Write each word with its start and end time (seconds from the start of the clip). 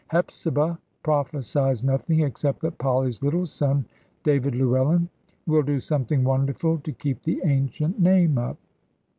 Hepzibah 0.07 0.79
prophesies 1.03 1.83
nothing, 1.83 2.21
except 2.21 2.61
that 2.61 2.79
Polly's 2.79 3.21
little 3.21 3.45
son, 3.45 3.85
"David 4.23 4.55
Llewellyn," 4.55 5.07
will 5.45 5.61
do 5.61 5.79
something 5.79 6.23
wonderful, 6.23 6.79
to 6.79 6.91
keep 6.91 7.21
the 7.21 7.39
ancient 7.45 7.99
name 7.99 8.39
up. 8.39 8.57